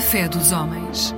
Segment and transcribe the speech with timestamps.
[0.00, 1.14] Fé dos homens.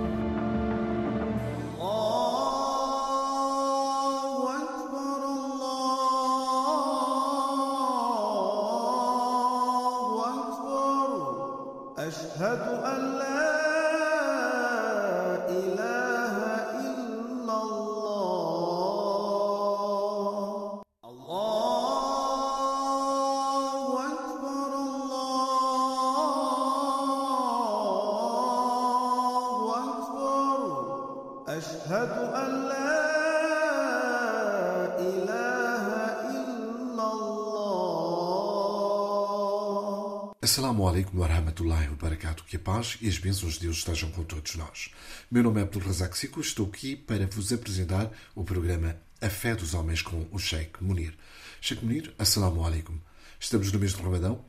[42.48, 44.90] Que a paz e as bênçãos de Deus estejam com todos nós.
[45.30, 49.54] Meu nome é Abdul Razak Sico, estou aqui para vos apresentar o programa A Fé
[49.54, 51.14] dos Homens com o Sheikh Munir.
[51.60, 52.98] Sheikh Munir, Assalamu alaikum.
[53.38, 54.42] Estamos no mês de Ramadão.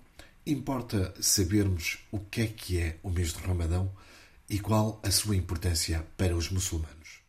[0.47, 3.91] Importa sabermos o que é que é o mês de Ramadão
[4.49, 7.19] e qual a sua importância para os muçulmanos.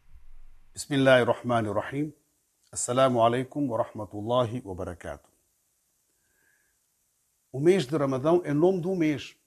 [0.72, 2.12] Bismillahirrahmanirrahim.
[2.70, 5.28] Assalamu alaikum wa rahmatullahi wa barakatuh.
[7.50, 9.39] O mês de Ramadão é nome de um mês.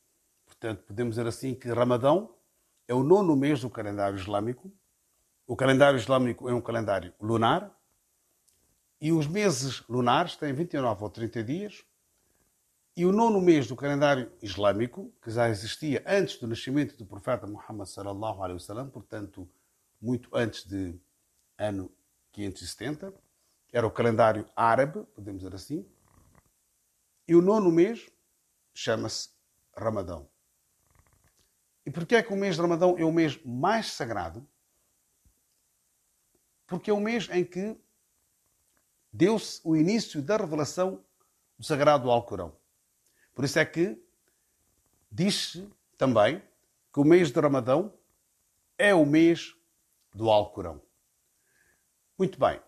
[0.63, 2.33] Portanto, podemos dizer assim que Ramadão
[2.87, 4.71] é o nono mês do calendário islâmico.
[5.45, 7.69] O calendário islâmico é um calendário lunar.
[9.01, 11.83] E os meses lunares têm 29 ou 30 dias.
[12.95, 17.45] E o nono mês do calendário islâmico, que já existia antes do nascimento do profeta
[17.45, 19.49] Muhammad sallallahu alaihi wasallam, portanto,
[20.01, 20.97] muito antes de
[21.57, 21.91] ano
[22.31, 23.13] 570,
[23.73, 25.85] era o calendário árabe, podemos dizer assim.
[27.27, 28.09] E o nono mês
[28.73, 29.27] chama-se
[29.75, 30.31] Ramadão.
[31.85, 34.47] E porquê é que o mês de Ramadão é o mês mais sagrado?
[36.65, 37.77] Porque é o mês em que
[39.11, 41.03] deu-se o início da revelação
[41.57, 42.55] do sagrado Alcorão.
[43.33, 44.01] Por isso é que
[45.11, 46.41] diz-se também
[46.91, 47.93] que o mês de Ramadão
[48.77, 49.55] é o mês
[50.13, 50.81] do Alcorão.
[52.17, 52.61] Muito bem.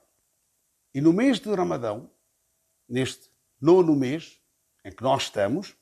[0.93, 2.09] E no mês de Ramadão,
[2.87, 4.41] neste nono mês
[4.83, 5.75] em que nós estamos,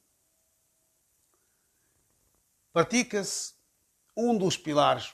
[2.73, 3.53] pratica-se
[4.17, 5.13] um dos pilares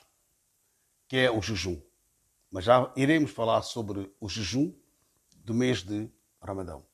[1.06, 1.80] que é o jejum.
[2.50, 4.74] Mas já iremos falar sobre o jejum
[5.36, 6.10] do mês de
[6.42, 6.84] Ramadão.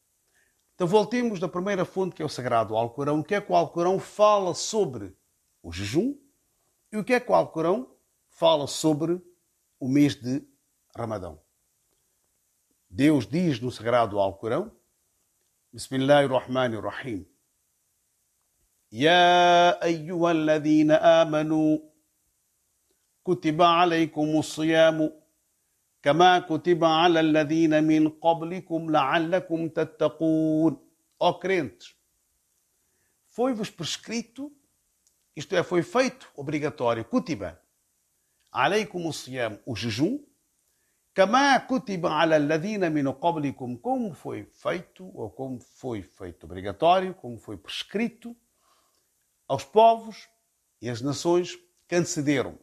[0.75, 3.21] Então voltemos da primeira fonte que é o Sagrado Alcorão.
[3.21, 5.17] O que é que o Alcorão fala sobre
[5.63, 6.19] o jejum
[6.93, 7.97] e o que é que o Alcorão
[8.29, 9.23] fala sobre
[9.81, 10.47] o mês de
[10.95, 11.41] Ramadão.
[12.89, 14.73] Deus diz no Sagrado Alcorão,
[15.73, 17.27] Bismillahir Rahmanir Rahim,
[18.97, 21.79] يا أيها الذين آمنوا
[23.25, 25.13] كتب عليكم الصيام
[26.03, 30.87] كما كتب على الذين من قبلكم لعلكم تتقون
[31.19, 31.97] Ó crentes,
[33.27, 34.53] foi-vos prescrito,
[35.35, 37.59] isto é, foi feito obrigatório, kutiba,
[38.53, 40.19] عليكم الصيام, o jejum,
[41.15, 47.39] كما كتب على الذين من قبلكم, como foi feito, ou como foi feito obrigatório, como
[47.39, 48.37] foi prescrito
[49.49, 50.29] aos povos
[50.81, 51.57] e às nações
[51.89, 52.59] que antecederam,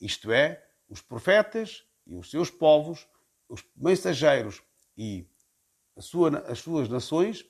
[0.00, 3.06] isto é, os profetas e os seus povos,
[3.48, 4.62] os mensageiros
[4.96, 5.28] e
[5.98, 7.44] sua, as suas nações,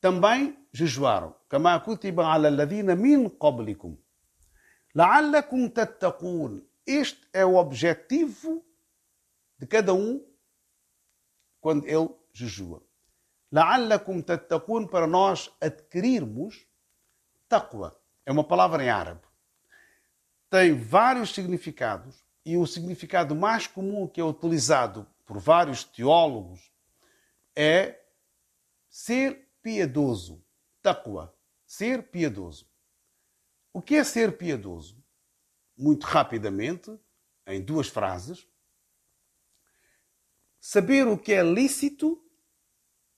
[0.00, 1.34] também jejuaram.
[1.48, 3.96] Kama kutiba ala alladhina min qablikum.
[4.94, 6.62] La'allakum tattaqun.
[6.86, 8.64] Este é o objetivo
[9.58, 10.24] de cada um
[11.60, 12.82] quando ele jejua.
[13.50, 16.66] La'allakum tattaqun para nós adquirirmos
[17.48, 17.98] taqwa.
[18.26, 19.20] É uma palavra em árabe.
[20.50, 26.70] Tem vários significados e o significado mais comum que é utilizado por vários teólogos
[27.56, 28.00] é
[28.88, 30.44] ser piedoso.
[30.82, 31.34] Taqwa.
[31.66, 32.68] Ser piedoso.
[33.72, 35.02] O que é ser piedoso?
[35.76, 36.96] Muito rapidamente,
[37.46, 38.46] em duas frases.
[40.60, 42.22] Saber o que é lícito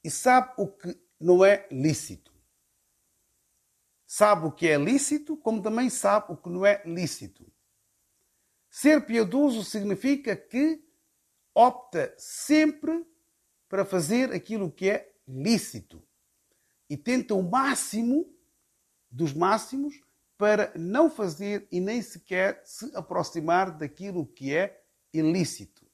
[0.02, 2.35] e sabe o que não é lícito.
[4.06, 7.50] Sabe o que é lícito, como também sabe o que não é lícito.
[8.70, 10.84] Ser piedoso significa que
[11.54, 13.06] opta sempre
[13.68, 16.06] para fazer aquilo que é lícito
[16.88, 18.32] e tenta o máximo
[19.10, 20.00] dos máximos
[20.36, 25.86] para não fazer e nem sequer se aproximar daquilo que é ilícito.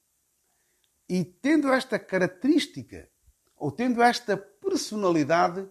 [1.08, 3.08] E tendo esta característica,
[3.56, 5.68] ou tendo esta personalidade,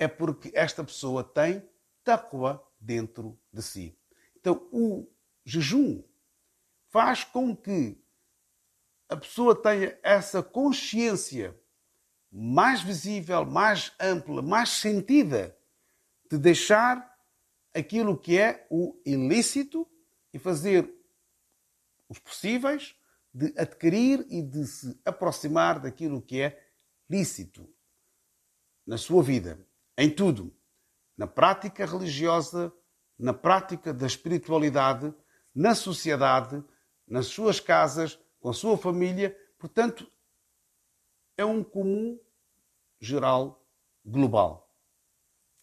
[0.00, 1.62] é porque esta pessoa tem
[2.02, 3.94] taqwa dentro de si.
[4.34, 5.06] Então, o
[5.44, 6.02] jejum
[6.88, 8.02] faz com que
[9.10, 11.54] a pessoa tenha essa consciência
[12.32, 15.54] mais visível, mais ampla, mais sentida
[16.30, 17.18] de deixar
[17.74, 19.86] aquilo que é o ilícito
[20.32, 20.90] e fazer
[22.08, 22.96] os possíveis
[23.34, 26.58] de adquirir e de se aproximar daquilo que é
[27.08, 27.68] lícito
[28.86, 29.58] na sua vida,
[30.00, 30.50] em tudo,
[31.14, 32.72] na prática religiosa,
[33.18, 35.14] na prática da espiritualidade,
[35.54, 36.64] na sociedade,
[37.06, 39.36] nas suas casas, com a sua família.
[39.58, 40.10] Portanto,
[41.36, 42.18] é um comum
[42.98, 43.62] geral
[44.02, 44.74] global.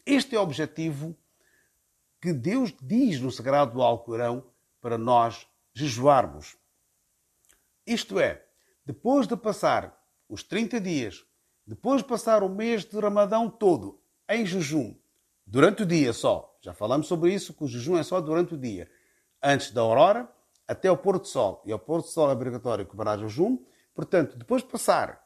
[0.05, 1.17] Este é o objetivo
[2.21, 6.55] que Deus diz no Sagrado Alcorão para nós jejuarmos.
[7.87, 8.45] Isto é,
[8.85, 9.99] depois de passar
[10.29, 11.25] os 30 dias,
[11.65, 13.99] depois de passar o mês de Ramadão todo
[14.29, 14.95] em jejum,
[15.45, 18.57] durante o dia só, já falamos sobre isso, que o jejum é só durante o
[18.57, 18.89] dia,
[19.41, 20.29] antes da aurora
[20.67, 23.57] até o pôr do sol, e ao pôr do sol é obrigatório cobrar jejum,
[23.95, 25.23] portanto, depois de passar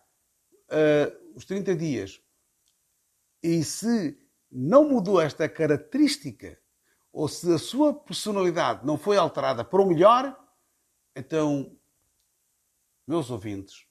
[0.70, 2.22] uh, os 30 dias,
[3.42, 4.18] e se
[4.52, 6.60] não mudou esta característica,
[7.12, 10.38] ou se a sua personalidade não foi alterada para o melhor,
[11.16, 11.76] então,
[13.08, 13.86] meus ouvintes,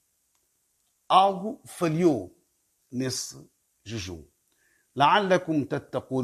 [1.09, 2.35] algo falhou
[2.91, 3.51] nesse
[3.85, 4.25] jejum.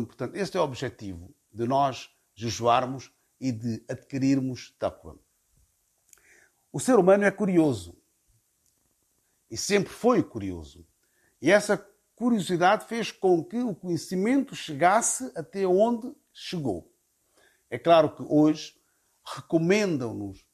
[0.07, 5.19] Portanto, este é o objetivo de nós jejuarmos e de adquirirmos taqwa.
[6.73, 7.97] O ser humano é curioso.
[9.51, 10.87] E sempre foi curioso.
[11.41, 11.79] E essa
[12.15, 16.93] curiosidade fez com que o conhecimento chegasse até onde chegou.
[17.71, 18.75] É claro que hoje
[19.25, 20.47] recomendam-nos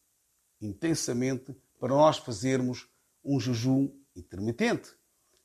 [0.60, 2.88] intensamente para nós fazermos
[3.24, 4.90] um jejum intermitente.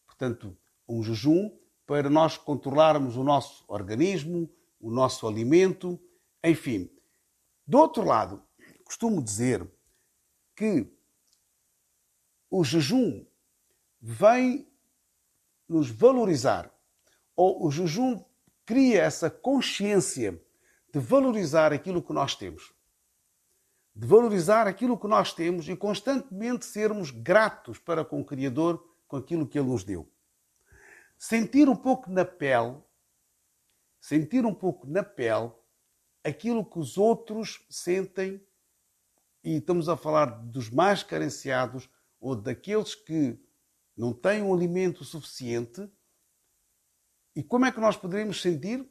[0.05, 1.57] Portanto, um jejum
[1.87, 4.47] para nós controlarmos o nosso organismo,
[4.79, 5.99] o nosso alimento,
[6.43, 6.91] enfim.
[7.65, 8.43] Do outro lado,
[8.85, 9.67] costumo dizer
[10.55, 10.85] que
[12.51, 13.25] o jejum
[13.99, 14.71] vem
[15.67, 16.71] nos valorizar,
[17.35, 18.23] ou o jejum
[18.65, 20.39] cria essa consciência
[20.93, 22.77] de valorizar aquilo que nós temos
[23.97, 29.17] de valorizar aquilo que nós temos e constantemente sermos gratos para com o Criador com
[29.17, 30.07] aquilo que Ele nos deu.
[31.17, 32.77] Sentir um pouco na pele,
[33.99, 35.51] sentir um pouco na pele
[36.23, 38.45] aquilo que os outros sentem,
[39.43, 43.39] e estamos a falar dos mais carenciados ou daqueles que
[43.95, 45.89] não têm um alimento suficiente.
[47.35, 48.87] E como é que nós poderíamos sentir?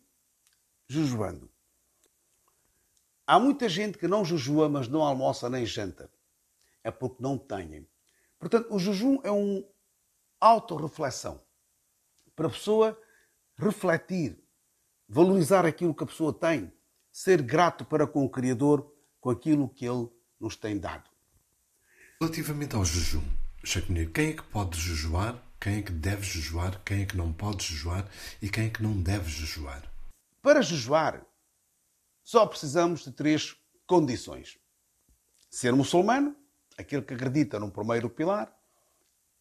[0.88, 1.50] Jejuando.
[3.26, 6.10] Há muita gente que não jejua, mas não almoça nem janta.
[6.82, 7.88] É porque não têm.
[8.38, 9.64] Portanto, o jejum é uma
[10.40, 11.45] autorreflexão.
[12.36, 13.00] Para a pessoa
[13.56, 14.38] refletir,
[15.08, 16.70] valorizar aquilo que a pessoa tem,
[17.10, 21.08] ser grato para com o Criador com aquilo que Ele nos tem dado.
[22.20, 23.24] Relativamente ao jejum,
[23.88, 27.32] Munir, quem é que pode jejuar, quem é que deve jejuar, quem é que não
[27.32, 28.06] pode jejuar
[28.40, 29.90] e quem é que não deve jejuar?
[30.42, 31.26] Para jejuar,
[32.22, 33.56] só precisamos de três
[33.86, 34.58] condições:
[35.50, 36.36] ser muçulmano,
[36.76, 38.54] aquele que acredita no primeiro pilar,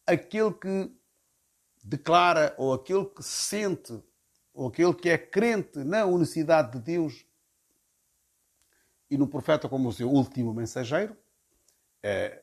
[0.06, 0.95] aquele que
[1.86, 4.02] declara ou aquele que sente
[4.52, 7.24] ou aquele que é crente na unicidade de Deus
[9.08, 11.16] e no profeta como o seu último mensageiro,
[12.02, 12.42] é,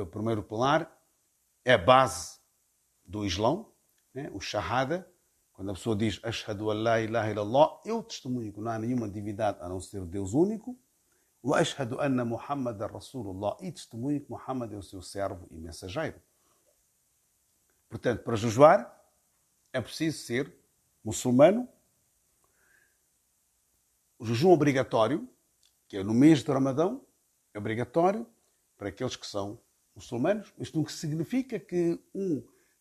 [0.00, 0.90] o primeiro pilar
[1.64, 2.38] é a base
[3.04, 3.72] do Islão,
[4.14, 4.30] né?
[4.32, 5.10] o Shahada,
[5.52, 9.08] quando a pessoa diz Ashhadu an la ilaha illallah, eu testemunho que não há nenhuma
[9.08, 10.78] divindade a não ser Deus único.
[11.42, 16.20] Wa ashhadu anna Muhammadan Rasulullah, e testemunho que Muhammad é o seu servo e mensageiro.
[17.92, 19.04] Portanto, para jejuar
[19.70, 20.50] é preciso ser
[21.04, 21.68] muçulmano.
[24.18, 25.28] O jejum obrigatório,
[25.86, 27.06] que é no mês de Ramadão,
[27.52, 28.26] é obrigatório
[28.78, 29.60] para aqueles que são
[29.94, 30.54] muçulmanos.
[30.56, 32.40] Isto não significa que um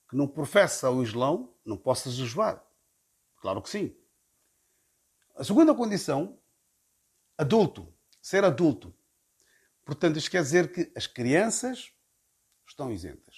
[0.10, 2.64] que não professa o Islão não possa jejuar.
[3.36, 3.94] Claro que sim.
[5.36, 6.40] A segunda condição,
[7.38, 8.96] adulto, ser adulto.
[9.84, 11.92] Portanto, isto quer dizer que as crianças
[12.66, 13.31] estão isentas.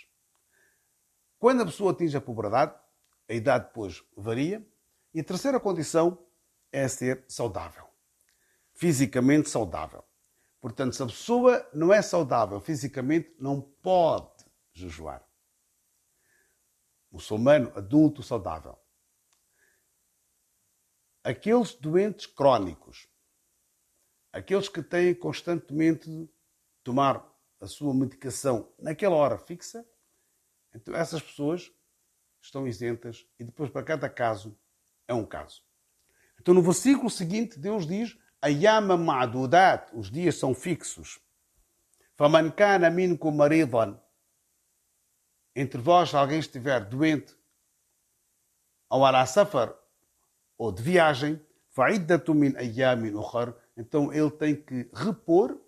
[1.44, 2.74] Quando a pessoa atinge a puberdade,
[3.28, 4.66] a idade depois varia.
[5.14, 6.26] E a terceira condição
[6.72, 7.86] é ser saudável.
[8.74, 10.06] Fisicamente saudável.
[10.62, 15.22] Portanto, se a pessoa não é saudável fisicamente, não pode jejuar
[17.12, 18.80] muçulmano adulto saudável.
[21.26, 23.10] Aqueles doentes crónicos,
[24.32, 26.30] aqueles que têm constantemente de
[26.86, 29.86] tomar a sua medicação naquela hora fixa,
[30.74, 31.72] então essas pessoas
[32.42, 34.58] estão isentas e depois para cada caso
[35.08, 35.64] é um caso.
[36.40, 41.20] Então no versículo seguinte Deus diz: "Ayama ma'dudat", os dias são fixos.
[42.16, 42.54] "Faman
[42.92, 44.00] minkum maridan",
[45.56, 47.36] entre vós alguém estiver doente
[48.90, 49.76] ao ala safar
[50.58, 55.60] ou de viagem, fa'iddatu min ayamin ukhar, então ele tem que repor,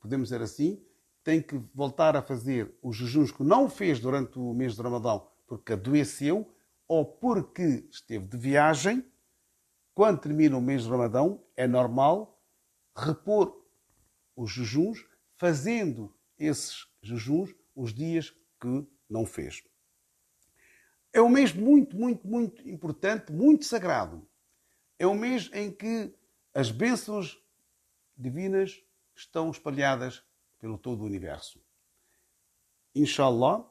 [0.00, 0.82] podemos dizer assim,
[1.22, 5.30] tem que voltar a fazer os jejuns que não fez durante o mês de Ramadão
[5.52, 6.50] porque adoeceu
[6.88, 9.04] ou porque esteve de viagem.
[9.94, 12.42] Quando termina o mês de Ramadão, é normal
[12.96, 13.62] repor
[14.34, 15.04] os jejuns,
[15.36, 19.62] fazendo esses jejuns os dias que não fez.
[21.12, 24.26] É um mês muito, muito, muito importante, muito sagrado.
[24.98, 26.14] É um mês em que
[26.54, 27.38] as bênçãos
[28.16, 28.82] divinas
[29.14, 30.24] estão espalhadas
[30.62, 31.60] pelo todo o universo.
[32.94, 33.68] Inshallah,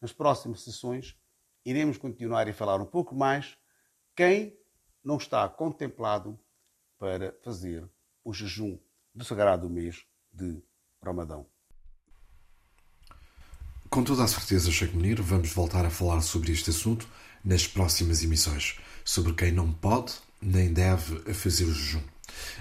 [0.00, 1.16] nas próximas sessões,
[1.64, 3.56] iremos continuar e falar um pouco mais
[4.16, 4.58] quem
[5.04, 6.36] não está contemplado
[6.98, 7.88] para fazer
[8.24, 8.76] o jejum
[9.14, 10.60] do sagrado mês de
[11.00, 11.46] Ramadão.
[13.88, 17.08] Com toda a certeza, Sheikh Munir, vamos voltar a falar sobre este assunto
[17.44, 22.15] nas próximas emissões, sobre quem não pode nem deve fazer o jejum.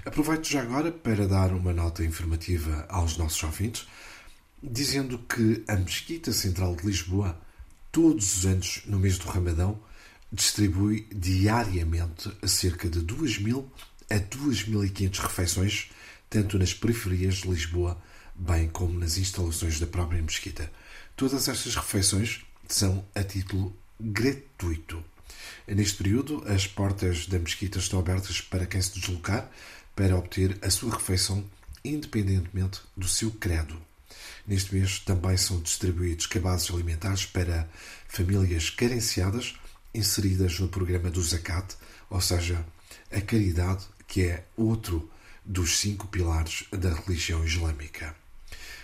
[0.06, 3.88] Aproveito já agora para dar uma nota informativa aos nossos ouvintes,
[4.62, 7.40] dizendo que a Mesquita Central de Lisboa,
[7.92, 9.80] todos os anos no mês do Ramadão,
[10.32, 13.66] distribui diariamente cerca de 2.000
[14.10, 15.90] a 2.500 refeições,
[16.30, 18.02] tanto nas periferias de Lisboa,
[18.36, 20.72] bem como nas instalações da própria mesquita.
[21.16, 25.04] Todas estas refeições são a título gratuito.
[25.68, 29.50] Neste período, as portas da mesquita estão abertas para quem se deslocar
[29.96, 31.44] para obter a sua refeição
[31.84, 33.80] independentemente do seu credo.
[34.48, 37.70] Neste mês também são distribuídos cabazes alimentares para
[38.08, 39.56] famílias carenciadas
[39.94, 41.76] inseridas no programa do Zakat,
[42.10, 42.66] ou seja,
[43.12, 45.10] a caridade, que é outro
[45.44, 48.16] dos cinco pilares da religião islâmica.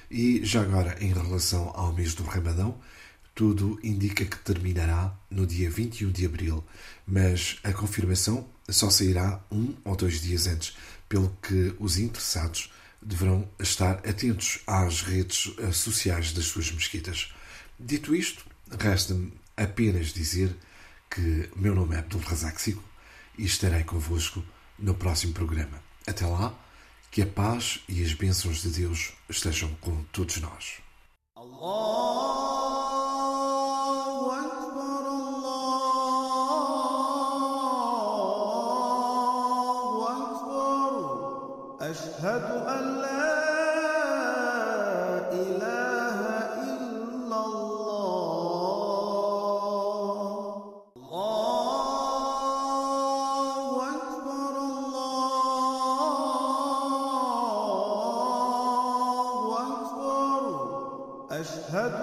[0.09, 2.79] E já agora, em relação ao mês do Ramadão,
[3.33, 6.63] tudo indica que terminará no dia 21 de abril,
[7.07, 10.75] mas a confirmação só sairá um ou dois dias antes,
[11.07, 12.71] pelo que os interessados
[13.01, 17.33] deverão estar atentos às redes eh, sociais das suas mesquitas.
[17.79, 18.45] Dito isto,
[18.79, 20.55] resta-me apenas dizer
[21.09, 22.83] que meu nome é Abdul Razak Sico
[23.38, 24.43] e estarei convosco
[24.77, 25.81] no próximo programa.
[26.07, 26.57] Até lá,
[27.09, 30.79] que a paz e as bênçãos de Deus estejam com todos nós.
[31.35, 32.60] Allah.
[41.81, 43.33] أشهد أن لا
[45.33, 46.17] إله
[46.69, 48.81] إلا الله.
[50.91, 51.57] الله
[53.95, 54.53] أكبر.
[58.61, 60.43] الله أكبر.
[61.31, 62.00] أشهد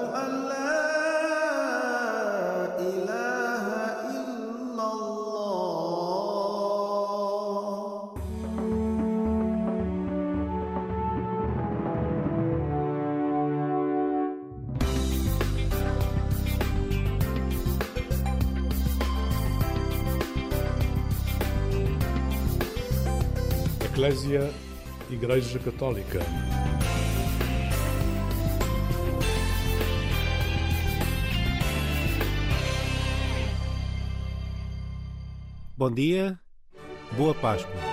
[23.99, 24.55] Eclésia
[25.11, 26.21] Igreja Católica.
[35.77, 36.39] Bom dia,
[37.17, 37.88] boa Páscoa.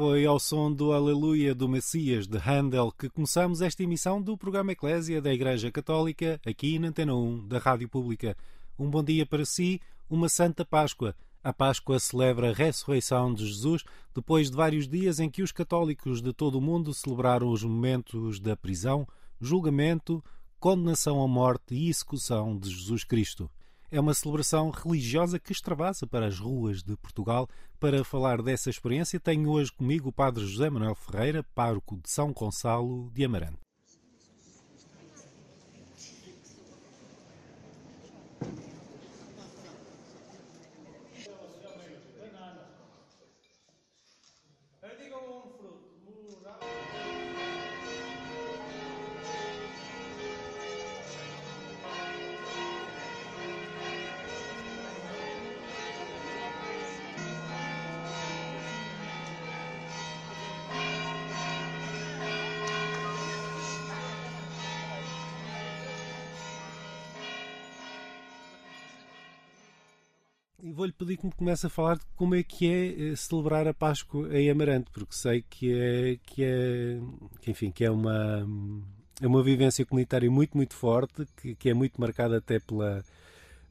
[0.00, 4.72] Foi ao som do Aleluia do Messias de Handel que começamos esta emissão do programa
[4.72, 8.34] Eclésia da Igreja Católica, aqui na Antena 1 da Rádio Pública.
[8.78, 11.14] Um bom dia para si, uma Santa Páscoa.
[11.44, 13.84] A Páscoa celebra a ressurreição de Jesus
[14.14, 18.40] depois de vários dias em que os católicos de todo o mundo celebraram os momentos
[18.40, 19.06] da prisão,
[19.38, 20.24] julgamento,
[20.58, 23.50] condenação à morte e execução de Jesus Cristo.
[23.92, 27.48] É uma celebração religiosa que extravasa para as ruas de Portugal.
[27.80, 32.32] Para falar dessa experiência, tenho hoje comigo o Padre José Manuel Ferreira, pároco de São
[32.32, 33.58] Gonçalo de Amarante.
[46.62, 46.79] E
[70.72, 73.74] vou-lhe pedir que me comece a falar de como é que é eh, celebrar a
[73.74, 77.00] Páscoa em Amarante, porque sei que é, que é,
[77.40, 78.46] que, enfim, que é uma,
[79.20, 83.04] é uma vivência comunitária muito, muito forte, que, que é muito marcada até pela,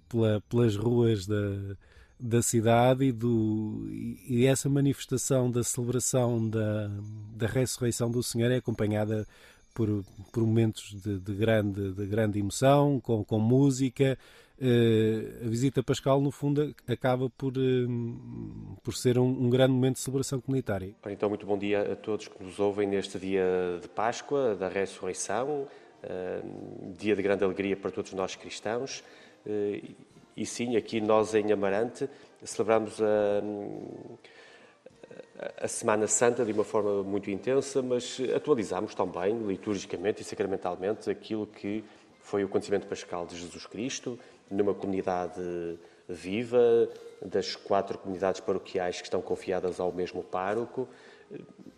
[0.07, 1.75] pela, pelas ruas da,
[2.19, 6.89] da cidade e, do, e essa manifestação da celebração da,
[7.35, 9.27] da ressurreição do Senhor é acompanhada
[9.73, 14.17] por, por momentos de, de, grande, de grande emoção, com, com música,
[14.61, 20.01] a visita pascal, no fundo, acaba por, uh, por ser um, um, grande momento de
[20.01, 20.93] celebração comunitária.
[21.07, 23.43] Então, muito bom dia a todos que nos ouvem neste dia
[23.81, 25.65] de Páscoa, da ressurreição,
[26.03, 29.03] uh, dia de grande alegria para todos nós cristãos.
[30.35, 32.09] e sim, aqui nós em Amarante
[32.43, 33.41] celebramos a,
[35.61, 41.47] a Semana Santa de uma forma muito intensa, mas atualizamos também, liturgicamente e sacramentalmente, aquilo
[41.47, 41.83] que
[42.19, 45.41] foi o acontecimento pascal de Jesus Cristo, numa comunidade
[46.07, 46.89] viva,
[47.23, 50.87] das quatro comunidades paroquiais que estão confiadas ao mesmo pároco,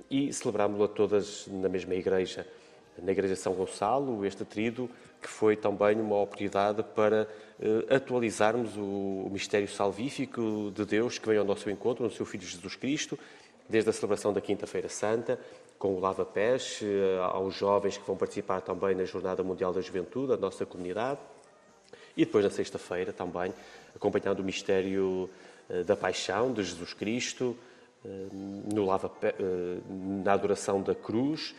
[0.09, 2.47] e celebrámos-la todas na mesma igreja,
[3.01, 4.89] na Igreja São Gonçalo, este trido,
[5.21, 7.27] que foi também uma oportunidade para
[7.59, 12.25] uh, atualizarmos o, o mistério salvífico de Deus que veio ao nosso encontro, no seu
[12.25, 13.17] Filho Jesus Cristo,
[13.69, 15.39] desde a celebração da Quinta-feira Santa,
[15.79, 19.81] com o Lava Pés, uh, aos jovens que vão participar também na Jornada Mundial da
[19.81, 21.19] Juventude, a nossa comunidade,
[22.15, 23.53] e depois, na sexta-feira, também,
[23.95, 25.29] acompanhando o mistério
[25.69, 27.55] eh, da paixão de Jesus Cristo,
[28.03, 28.09] eh,
[28.73, 29.33] no lava, eh,
[30.23, 31.55] na adoração da cruz,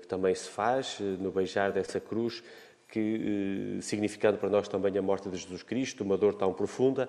[0.00, 2.40] que também se faz, no beijar dessa cruz,
[2.88, 7.08] que, significando para nós também a morte de Jesus Cristo, uma dor tão profunda,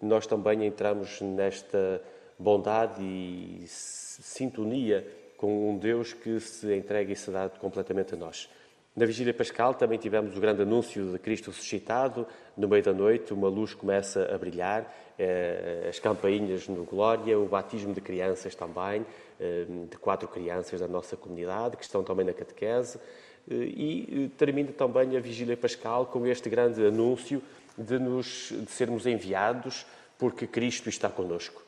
[0.00, 2.00] nós também entramos nesta
[2.38, 8.48] bondade e sintonia com um Deus que se entrega e se dá completamente a nós.
[8.96, 12.26] Na Vigília Pascal também tivemos o grande anúncio de Cristo ressuscitado.
[12.56, 17.44] No meio da noite, uma luz começa a brilhar, eh, as campainhas no Glória, o
[17.44, 19.04] batismo de crianças também,
[19.38, 22.98] eh, de quatro crianças da nossa comunidade, que estão também na catequese.
[23.50, 27.42] Eh, e termina também a Vigília Pascal com este grande anúncio
[27.76, 29.84] de, nos, de sermos enviados
[30.16, 31.62] porque Cristo está conosco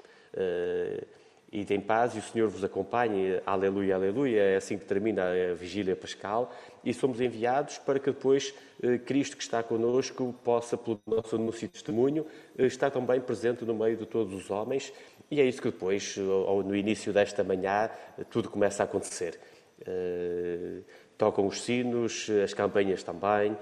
[1.50, 3.40] e em paz e o Senhor vos acompanhe.
[3.46, 4.40] Aleluia, aleluia.
[4.40, 6.54] É assim que termina a vigília pascal.
[6.84, 11.64] E somos enviados para que depois eh, Cristo que está conosco possa, pelo nosso anúncio
[11.64, 14.92] e testemunho, eh, estar também presente no meio de todos os homens.
[15.30, 17.90] E é isso que depois, ou no início desta manhã,
[18.30, 19.40] tudo começa a acontecer.
[19.87, 20.80] Eh,
[21.18, 23.59] tocam os sinos, as campanhas também,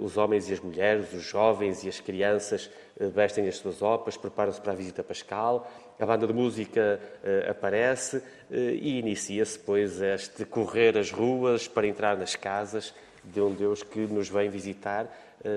[0.00, 4.60] os homens e as mulheres, os jovens e as crianças vestem as suas opas, preparam-se
[4.60, 5.68] para a visita pascal
[6.00, 6.98] a banda de música
[7.46, 13.82] aparece e inicia-se, pois, este correr as ruas para entrar nas casas de um Deus
[13.82, 15.14] que nos vem visitar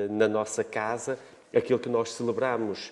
[0.10, 1.18] na nossa casa,
[1.56, 2.92] aquilo que nós celebramos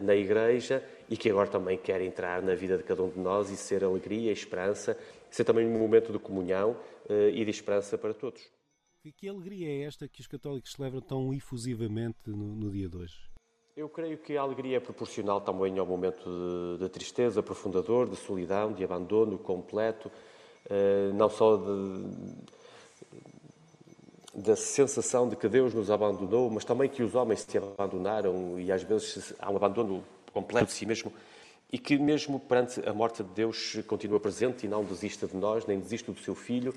[0.00, 3.50] na igreja e que agora também quer entrar na vida de cada um de nós
[3.50, 4.96] e ser alegria e esperança,
[5.30, 6.74] ser também um momento de comunhão
[7.08, 8.42] e de esperança para todos.
[9.04, 12.96] E que alegria é esta que os católicos celebram tão efusivamente no, no dia de
[12.96, 13.16] hoje?
[13.76, 18.16] Eu creio que a alegria é proporcional também ao momento de, de tristeza aprofundador, de
[18.16, 20.10] solidão, de abandono completo,
[20.68, 22.10] eh, não só de,
[24.34, 28.72] da sensação de que Deus nos abandonou, mas também que os homens se abandonaram e
[28.72, 31.12] às vezes há um abandono completo de si mesmo
[31.72, 35.66] e que mesmo perante a morte de Deus continua presente e não desista de nós,
[35.66, 36.74] nem desiste do seu Filho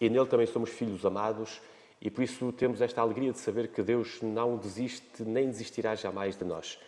[0.00, 1.60] e nele também somos filhos amados
[2.04, 6.36] E por isso temos esta alegria de saber que Deus não desiste nem desistirá jamais
[6.36, 6.78] de nós.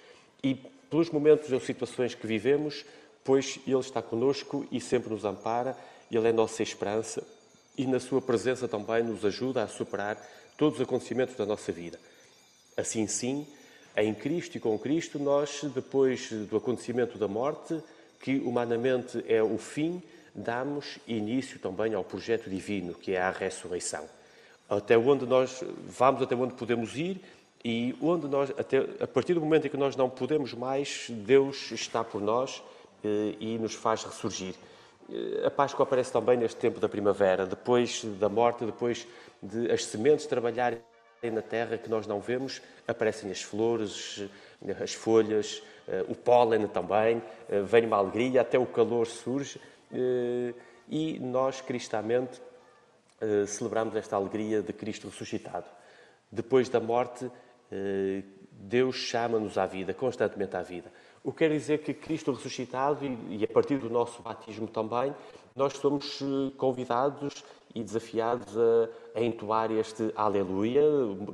[0.45, 0.55] E
[0.90, 2.85] pelos momentos ou situações que vivemos,
[3.25, 5.75] pois Ele está conosco e sempre nos ampara,
[6.11, 7.27] Ele é nossa esperança
[7.79, 10.23] e na Sua presença também nos ajuda a superar
[10.59, 11.99] todos os acontecimentos da nossa vida.
[12.77, 13.47] Assim, sim,
[13.97, 17.83] em Cristo e com Cristo, nós, depois do acontecimento da morte,
[18.21, 20.03] que humanamente é o fim,
[20.37, 24.05] damos início também ao projeto divino, que é a ressurreição.
[24.68, 27.20] Até onde nós vamos, até onde podemos ir
[27.64, 31.70] e onde nós, até, a partir do momento em que nós não podemos mais, Deus
[31.72, 32.62] está por nós
[33.03, 34.55] eh, e nos faz ressurgir.
[35.11, 39.07] Eh, a Páscoa aparece também neste tempo da primavera, depois da morte, depois
[39.42, 40.81] de as sementes trabalharem
[41.22, 44.22] na terra que nós não vemos, aparecem as flores,
[44.81, 47.22] as folhas, eh, o pólen também,
[47.64, 49.59] vem uma alegria, até o calor surge
[50.88, 52.40] e nós, cristamente,
[53.46, 55.66] celebramos esta alegria de Cristo ressuscitado.
[56.31, 57.31] Depois da morte,
[58.51, 60.90] Deus chama-nos à vida, constantemente à vida.
[61.22, 65.14] O que quer dizer que Cristo ressuscitado, e, a partir do nosso batismo também,
[65.55, 67.42] nós somos eh, convidados
[67.75, 70.83] e desafiados a, a entoar este Aleluia,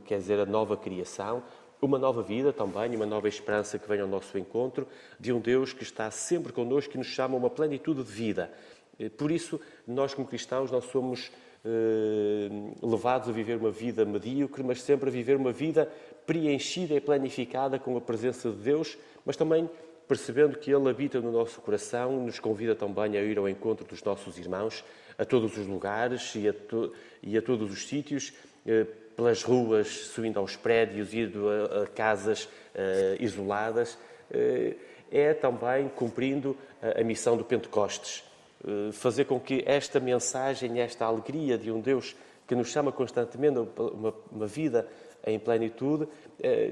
[0.05, 1.43] quer dizer, a nova criação,
[1.83, 4.87] uma nova vida também, uma nova esperança que vem ao nosso encontro,
[5.19, 8.53] de um Deus que está sempre connosco e nos chama a uma plenitude de vida.
[8.99, 11.33] Eh, por isso, nós como cristãos não somos
[11.65, 12.49] eh,
[12.81, 15.91] levados a viver uma vida medíocre, mas sempre a viver uma vida
[16.25, 19.69] preenchida e planificada com a presença de Deus, mas também
[20.07, 24.03] percebendo que Ele habita no nosso coração, nos convida também a ir ao encontro dos
[24.05, 24.85] nossos irmãos,
[25.19, 26.93] a todos os lugares e a, to
[27.23, 28.33] e a todos os sítios,
[28.67, 33.99] eh, pelas ruas, subindo aos prédios, indo a, a casas eh, isoladas.
[34.31, 34.75] Eh,
[35.11, 38.25] é também cumprindo a, a missão do Pentecostes,
[38.67, 43.59] eh, fazer com que esta mensagem, esta alegria de um Deus que nos chama constantemente
[43.59, 44.89] a uma, uma vida
[45.25, 46.09] em plenitude,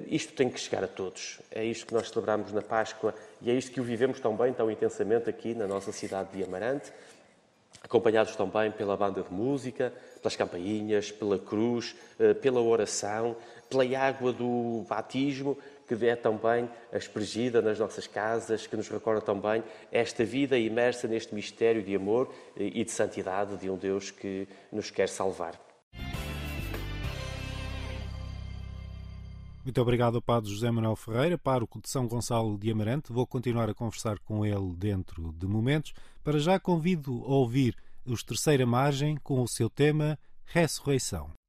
[0.09, 1.41] isto tem que chegar a todos.
[1.53, 4.53] É isto que nós celebramos na Páscoa e é isto que o vivemos tão bem,
[4.53, 6.91] tão intensamente aqui na nossa cidade de Amarante,
[7.83, 13.37] acompanhados também pela banda de música, pelas campainhas, pela cruz, eh, pela oração,
[13.69, 15.57] pela água do batismo,
[15.89, 21.35] que é também aspergida nas nossas casas, que nos recorda também esta vida imersa neste
[21.35, 25.70] mistério de amor eh, e de santidade de um Deus que nos quer salvar.
[29.71, 33.13] Muito obrigado ao Padre José Manuel Ferreira, pároco de São Gonçalo de Amarante.
[33.13, 35.93] Vou continuar a conversar com ele dentro de momentos.
[36.25, 41.40] Para já convido a ouvir os Terceira Margem com o seu tema Ressurreição.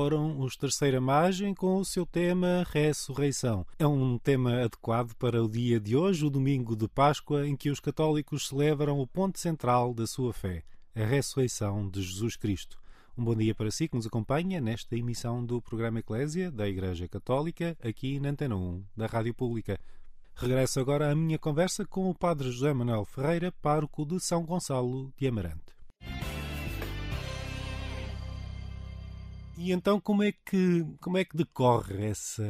[0.00, 3.66] Foram os Terceira Margem com o seu tema Ressurreição.
[3.78, 7.68] É um tema adequado para o dia de hoje, o domingo de Páscoa, em que
[7.68, 10.64] os católicos celebram o ponto central da sua fé,
[10.96, 12.80] a ressurreição de Jesus Cristo.
[13.14, 17.06] Um bom dia para si que nos acompanha nesta emissão do programa Eclésia da Igreja
[17.06, 19.78] Católica, aqui na Antena 1 da Rádio Pública.
[20.34, 25.12] Regresso agora à minha conversa com o Padre José Manuel Ferreira, pároco de São Gonçalo
[25.18, 25.74] de Amarante.
[29.62, 32.42] E então como é que como é que decorre essa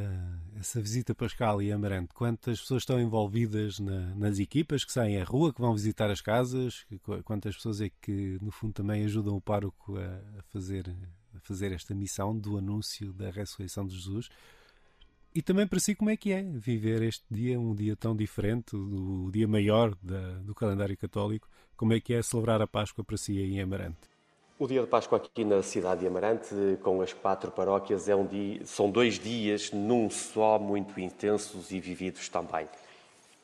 [0.55, 2.15] essa visita pascal e Amarante?
[2.15, 6.21] Quantas pessoas estão envolvidas na, nas equipas que saem à rua, que vão visitar as
[6.21, 6.87] casas?
[7.25, 10.89] Quantas pessoas é que no fundo também ajudam o pároco a, fazer
[11.35, 14.29] a fazer esta missão do anúncio da ressurreição de Jesus?
[15.35, 18.71] E também para si como é que é viver este dia, um dia tão diferente,
[18.71, 23.17] do dia maior da, do calendário católico, como é que é celebrar a Páscoa para
[23.17, 24.10] si em Amarante?
[24.61, 28.27] O dia de Páscoa aqui na cidade de Amarante, com as quatro paróquias, é um
[28.27, 32.69] dia, são dois dias num só, muito intensos e vividos também.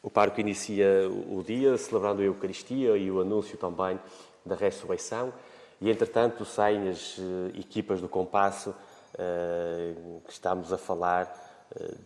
[0.03, 3.99] O parque inicia o dia celebrando a Eucaristia e o anúncio também
[4.45, 5.33] da ressurreição,
[5.81, 8.75] e entretanto saem as eh, equipas do compasso,
[9.15, 11.33] uh, que estamos a falar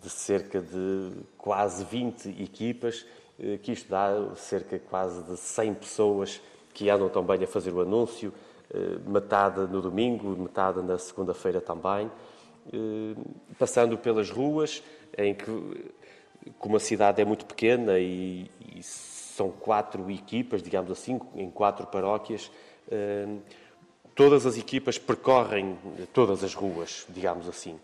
[0.00, 3.04] de cerca de quase 20 equipas,
[3.40, 6.40] eh, que isto dá cerca quase de 100 pessoas
[6.72, 8.49] que andam também a fazer o anúncio, eh,
[9.06, 12.10] metade no domingo, metade na segunda-feira também,
[12.72, 13.14] eh,
[13.58, 14.82] passando pelas ruas,
[15.16, 15.92] em que,
[16.58, 21.86] como a cidade é muito pequena e, e são quatro equipas, digamos assim, em quatro
[21.86, 22.50] paróquias,
[24.14, 25.78] todas as equipas percorrem
[26.12, 27.78] todas as ruas, digamos assim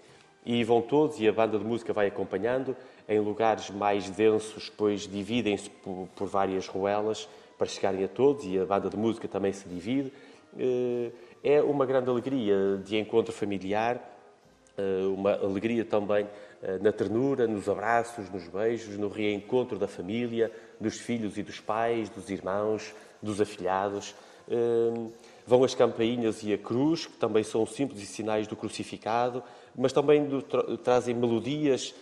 [0.46, 2.76] e vão todos, e a banda de música vai acompanhando,
[3.08, 8.64] em lugares mais densos, pois dividem-se por, várias ruelas para chegarem a todos, e a
[8.64, 10.12] banda de música também se divide.
[10.58, 11.10] Eh,
[11.42, 14.00] é uma grande alegria de encontro familiar,
[14.76, 16.26] eh, uma alegria também
[16.62, 21.60] eh, na ternura, nos abraços, nos beijos, no reencontro da família, dos filhos e dos
[21.60, 24.14] pais, dos irmãos, dos afilhados.
[25.44, 29.42] Vão as campainhas e a cruz, que também são símbolos e sinais do crucificado,
[29.76, 31.92] mas também do, tra trazem melodias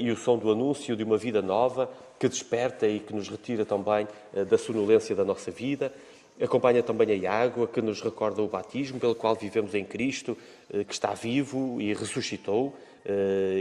[0.00, 3.64] e o som do anúncio de uma vida nova que desperta e que nos retira
[3.64, 4.06] também
[4.48, 5.92] da sonolência da nossa vida.
[6.40, 10.36] Acompanha também a água que nos recorda o batismo pelo qual vivemos em Cristo,
[10.70, 12.74] uh, que está vivo e ressuscitou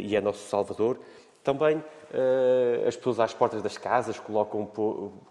[0.04, 1.00] e é nosso Salvador.
[1.42, 1.82] Também
[2.86, 4.66] as pessoas às portas das casas colocam,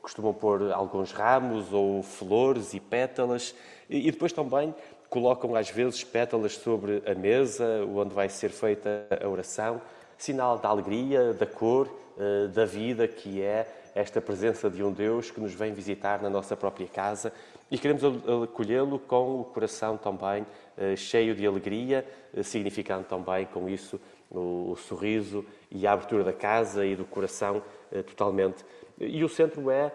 [0.01, 3.55] costumam pôr alguns ramos ou flores e pétalas.
[3.91, 4.75] E depois também
[5.09, 9.81] colocam às vezes pétalas sobre a mesa onde vai ser feita a oração,
[10.19, 15.31] sinal da alegria, da cor, eh, da vida que é esta presença de um Deus
[15.31, 17.33] que nos vem visitar na nossa própria casa
[17.71, 18.03] e queremos
[18.45, 23.99] acolhê-lo com o coração também eh, cheio de alegria, eh, significando também com isso
[24.31, 27.63] o sorriso e a abertura da casa e do coração
[28.09, 28.65] totalmente.
[28.99, 29.93] E o centro é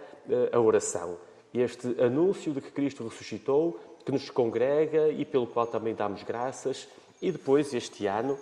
[0.53, 1.17] a oração.
[1.53, 6.87] Este anúncio de que Cristo ressuscitou que nos congrega e pelo qual também damos graças.
[7.21, 8.37] E depois, este ano,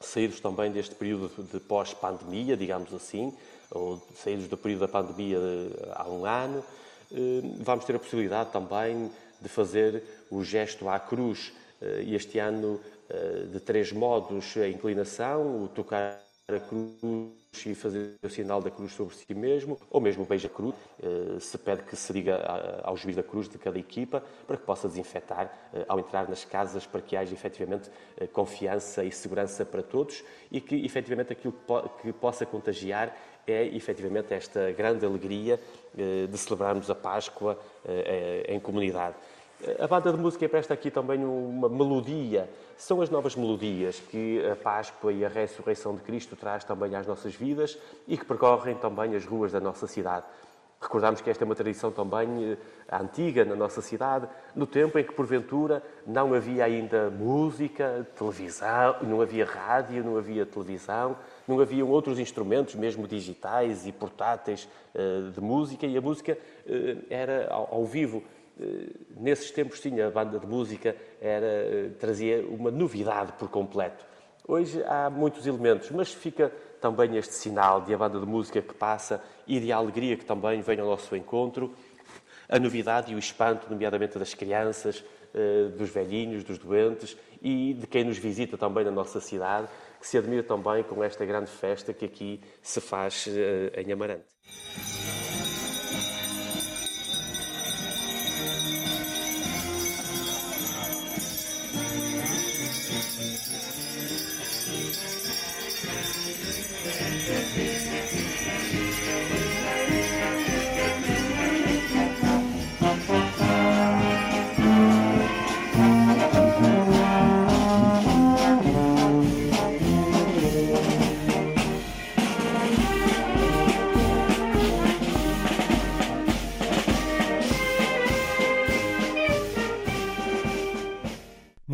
[0.00, 3.34] saídos também deste período de pós-pandemia, digamos assim,
[3.70, 5.38] ou saídos do período da pandemia
[5.94, 6.64] há um ano,
[7.12, 11.52] eh, vamos ter a possibilidade também de fazer o gesto à cruz.
[11.80, 17.32] Eh, este ano, eh, de três modos: a inclinação, o tocar a cruz
[17.64, 21.58] e fazer o sinal da cruz sobre si mesmo, ou mesmo o beija-cruz, eh, se
[21.58, 22.36] pede que se diga
[22.84, 26.44] ao juiz da cruz de cada equipa para que possa desinfetar eh, ao entrar nas
[26.44, 31.54] casas, para que haja efetivamente eh, confiança e segurança para todos e que efetivamente aquilo
[32.00, 33.16] que possa contagiar
[33.52, 35.60] é efetivamente esta grande alegria
[35.94, 37.58] de celebrarmos a Páscoa
[38.48, 39.14] em comunidade.
[39.78, 42.48] A banda de música presta aqui também uma melodia.
[42.76, 47.06] São as novas melodias que a Páscoa e a ressurreição de Cristo traz também às
[47.06, 50.26] nossas vidas e que percorrem também as ruas da nossa cidade.
[50.78, 52.56] Recordamos que esta é uma tradição também eh,
[52.92, 59.22] antiga na nossa cidade, no tempo em que, porventura, não havia ainda música, televisão, não
[59.22, 65.40] havia rádio, não havia televisão, não haviam outros instrumentos, mesmo digitais e portáteis, eh, de
[65.40, 68.22] música, e a música eh, era ao vivo.
[68.60, 74.04] Eh, nesses tempos tinha a banda de música, era, trazia uma novidade por completo.
[74.46, 78.74] Hoje há muitos elementos, mas fica também este sinal de a banda de música que
[78.74, 81.74] passa e de alegria que também vem ao nosso encontro,
[82.48, 85.04] a novidade e o espanto, nomeadamente das crianças,
[85.76, 89.68] dos velhinhos, dos doentes e de quem nos visita também na nossa cidade,
[90.06, 93.26] que se admira também com esta grande festa que aqui se faz
[93.76, 94.26] em Amarante.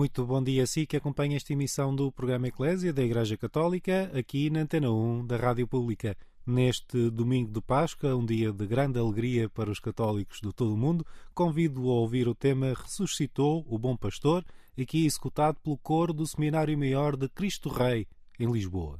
[0.02, 4.10] Muito bom dia a si que acompanha esta emissão do programa Eclésia da Igreja Católica,
[4.12, 6.16] aqui na Antena 1 da Rádio Pública.
[6.44, 10.76] Neste domingo de Páscoa, um dia de grande alegria para os católicos de todo o
[10.76, 14.44] mundo, convido a ouvir o tema Ressuscitou o Bom Pastor,
[14.76, 18.08] aqui executado pelo coro do Seminário Maior de Cristo Rei,
[18.40, 18.98] em Lisboa.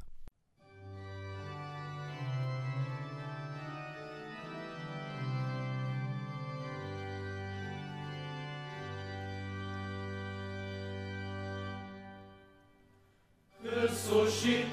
[14.43, 14.67] Te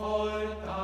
[0.00, 0.83] Volta.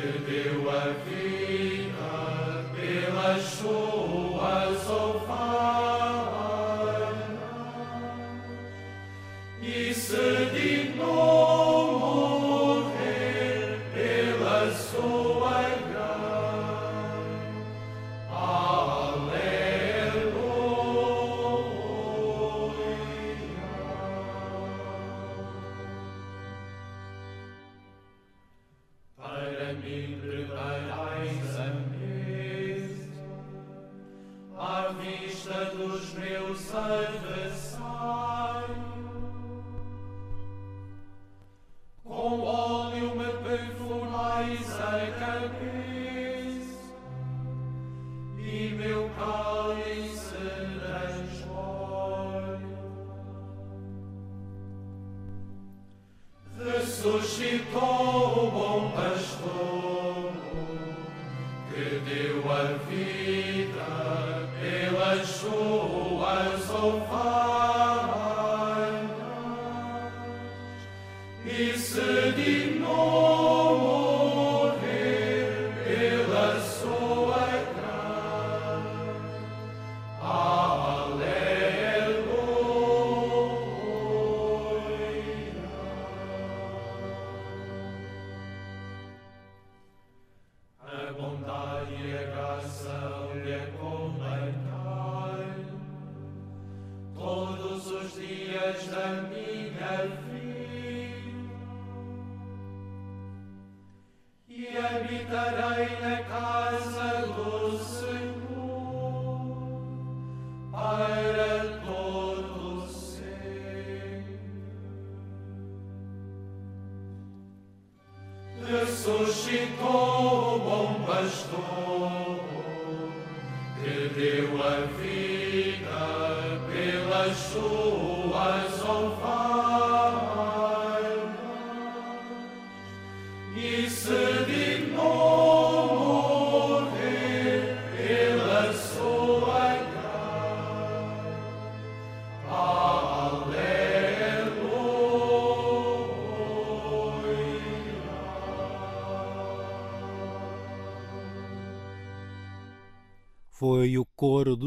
[0.00, 1.50] بالبر وفي
[2.76, 4.19] كبر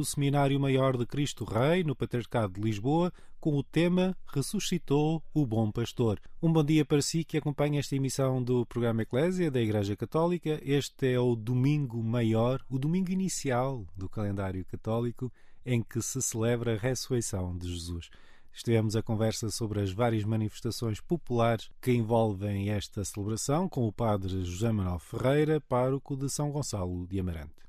[0.05, 5.71] Seminário Maior de Cristo Rei, no Patriarcado de Lisboa, com o tema Ressuscitou o Bom
[5.71, 6.19] Pastor.
[6.41, 10.59] Um bom dia para si que acompanha esta emissão do programa Eclésia da Igreja Católica.
[10.63, 15.31] Este é o domingo maior, o domingo inicial do calendário católico,
[15.65, 18.09] em que se celebra a ressurreição de Jesus.
[18.53, 24.43] Estivemos a conversa sobre as várias manifestações populares que envolvem esta celebração com o padre
[24.45, 27.63] José Manuel Ferreira, pároco de São Gonçalo de Amarante.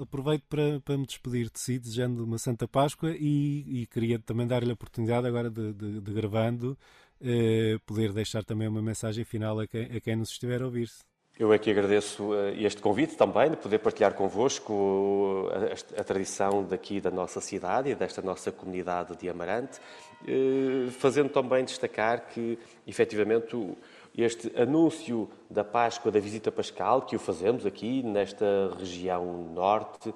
[0.00, 4.46] Aproveito para, para, me despedir de si, desejando uma Santa Páscoa e, e queria também
[4.46, 6.76] dar-lhe a oportunidade, agora de, de, de gravando,
[7.20, 11.02] eh, poder deixar também uma mensagem final a quem, a quem nos estiver a ouvir-se.
[11.36, 16.62] Eu é que agradeço este convite também, de poder partilhar convosco a, a, a, tradição
[16.62, 19.80] daqui da nossa cidade e desta nossa comunidade de Amarante,
[20.28, 23.76] eh, fazendo também destacar que, efetivamente, o,
[24.16, 30.14] este anúncio da Páscoa, da visita pascal, que o fazemos aqui nesta região norte,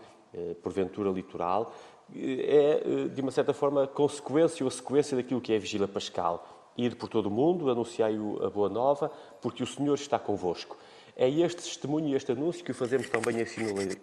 [0.62, 1.74] porventura litoral,
[2.14, 6.72] é, de uma certa forma, consequência ou sequência daquilo que é a vigília pascal.
[6.76, 9.10] Ir por todo o mundo, anunciai a boa nova,
[9.42, 10.76] porque o Senhor está convosco.
[11.16, 13.46] É este testemunho e este anúncio que o fazemos também em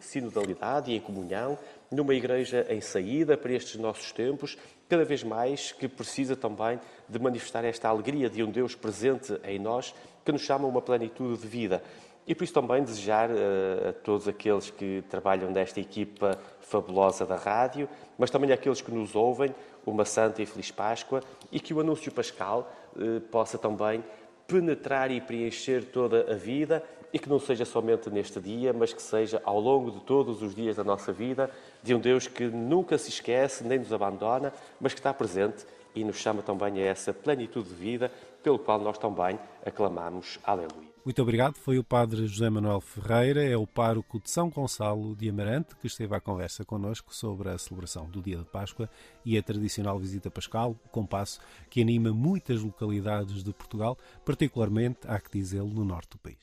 [0.02, 1.58] sinodalidade e em comunhão,
[1.92, 4.58] numa igreja em saída para estes nossos tempos,
[4.90, 9.60] cada vez mais que precisa também de manifestar esta alegria de um Deus presente em
[9.60, 11.84] nós, que nos chama a uma plenitude de vida.
[12.28, 17.36] E por isso também desejar uh, a todos aqueles que trabalham nesta equipa fabulosa da
[17.36, 19.54] rádio, mas também àqueles que nos ouvem,
[19.86, 21.22] uma santa e feliz Páscoa
[21.52, 24.04] e que o anúncio pascal uh, possa também
[24.48, 29.02] penetrar e preencher toda a vida e que não seja somente neste dia, mas que
[29.02, 31.50] seja ao longo de todos os dias da nossa vida,
[31.82, 35.66] de um Deus que nunca se esquece nem nos abandona, mas que está presente
[35.96, 38.12] e nos chama também a essa plenitude de vida,
[38.44, 40.95] pelo qual nós também aclamamos Aleluia.
[41.06, 41.58] Muito obrigado.
[41.58, 45.86] Foi o Padre José Manuel Ferreira, é o pároco de São Gonçalo de Amarante, que
[45.86, 48.90] esteve à conversa connosco sobre a celebração do dia de Páscoa
[49.24, 51.40] e a tradicional visita pascal, o compasso,
[51.70, 53.96] que anima muitas localidades de Portugal,
[54.26, 56.40] particularmente, há que dizê-lo, no norte do país.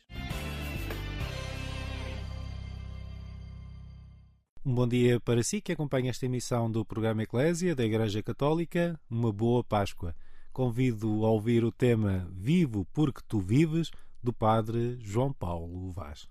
[4.65, 8.97] Um bom dia para si que acompanha esta emissão do programa Eclésia da Igreja Católica.
[9.11, 10.15] Uma boa Páscoa.
[10.53, 13.91] Convido a ouvir o tema Vivo porque tu vives,
[14.23, 16.29] do Padre João Paulo Vaz.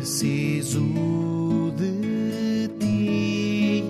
[0.00, 0.80] Preciso
[1.76, 3.84] de ti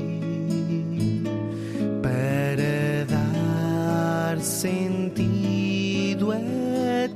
[2.02, 6.38] para dar sentido a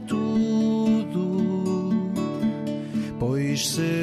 [0.07, 1.91] tudo,
[3.19, 4.02] pois se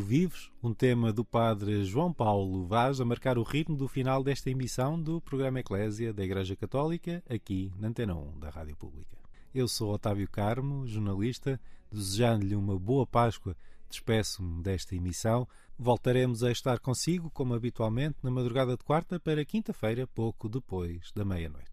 [0.00, 4.50] Vivos, um tema do padre João Paulo Vaz a marcar o ritmo do final desta
[4.50, 9.16] emissão do programa Eclésia da Igreja Católica, aqui na Antena 1 da Rádio Pública.
[9.54, 11.60] Eu sou Otávio Carmo, jornalista,
[11.92, 13.56] desejando-lhe uma boa Páscoa,
[13.88, 15.46] despeço-me desta emissão.
[15.78, 21.24] Voltaremos a estar consigo, como habitualmente, na madrugada de quarta para quinta-feira, pouco depois da
[21.24, 21.70] meia-noite.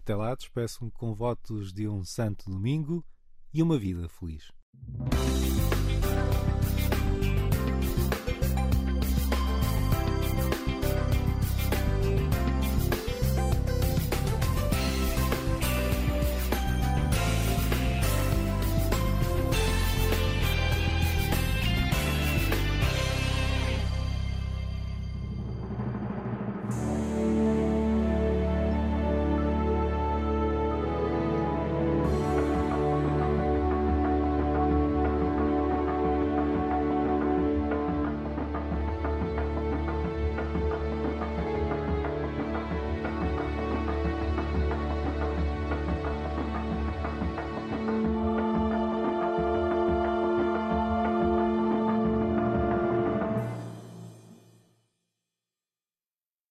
[0.00, 3.04] Até lá, despeço-me com votos de um santo domingo
[3.52, 4.50] e uma vida feliz.